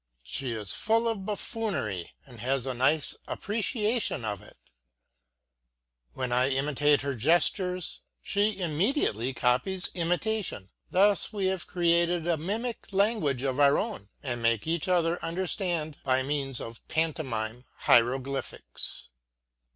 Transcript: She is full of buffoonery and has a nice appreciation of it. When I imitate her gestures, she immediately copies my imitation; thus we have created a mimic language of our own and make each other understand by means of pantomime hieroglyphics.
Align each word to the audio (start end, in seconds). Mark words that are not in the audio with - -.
She 0.23 0.53
is 0.53 0.73
full 0.73 1.07
of 1.07 1.27
buffoonery 1.27 2.15
and 2.25 2.39
has 2.39 2.65
a 2.65 2.73
nice 2.73 3.15
appreciation 3.27 4.25
of 4.25 4.41
it. 4.41 4.57
When 6.13 6.31
I 6.31 6.49
imitate 6.49 7.01
her 7.01 7.13
gestures, 7.13 7.99
she 8.23 8.57
immediately 8.59 9.31
copies 9.35 9.93
my 9.93 10.01
imitation; 10.01 10.71
thus 10.89 11.31
we 11.31 11.45
have 11.53 11.67
created 11.67 12.25
a 12.25 12.35
mimic 12.35 12.91
language 12.91 13.43
of 13.43 13.59
our 13.59 13.77
own 13.77 14.09
and 14.23 14.41
make 14.41 14.65
each 14.65 14.87
other 14.87 15.23
understand 15.23 15.99
by 16.03 16.23
means 16.23 16.59
of 16.61 16.81
pantomime 16.87 17.65
hieroglyphics. 17.81 19.09